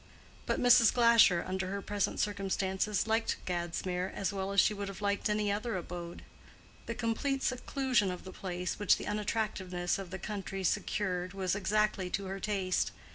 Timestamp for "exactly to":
11.53-12.25